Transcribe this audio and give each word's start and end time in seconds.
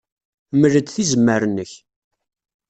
Mel-d 0.59 0.87
tizemmar-nnek. 0.89 1.71